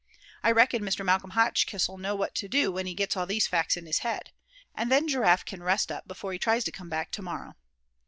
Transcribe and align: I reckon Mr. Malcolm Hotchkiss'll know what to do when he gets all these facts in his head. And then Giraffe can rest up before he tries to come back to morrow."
I 0.41 0.49
reckon 0.49 0.81
Mr. 0.81 1.05
Malcolm 1.05 1.29
Hotchkiss'll 1.33 1.99
know 1.99 2.15
what 2.15 2.33
to 2.33 2.47
do 2.47 2.71
when 2.71 2.87
he 2.87 2.95
gets 2.95 3.15
all 3.15 3.27
these 3.27 3.45
facts 3.45 3.77
in 3.77 3.85
his 3.85 3.99
head. 3.99 4.31
And 4.73 4.91
then 4.91 5.07
Giraffe 5.07 5.45
can 5.45 5.61
rest 5.61 5.91
up 5.91 6.07
before 6.07 6.33
he 6.33 6.39
tries 6.39 6.63
to 6.63 6.71
come 6.71 6.89
back 6.89 7.11
to 7.11 7.21
morrow." 7.21 7.53